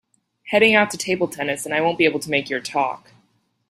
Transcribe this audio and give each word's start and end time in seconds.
Heading 0.47 0.73
out 0.73 0.89
to 0.89 0.97
table 0.97 1.27
tennis 1.27 1.63
and 1.63 1.75
I 1.75 1.81
won’t 1.81 1.99
be 1.99 2.05
able 2.05 2.19
to 2.21 2.31
make 2.31 2.49
your 2.49 2.59
talk. 2.59 3.11